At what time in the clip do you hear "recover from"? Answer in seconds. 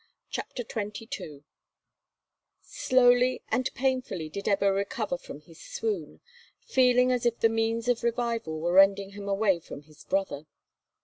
4.75-5.41